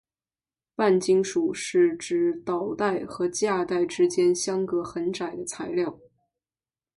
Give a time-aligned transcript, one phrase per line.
[0.73, 5.95] 半金属是指导带和价带之间相隔很窄的材料。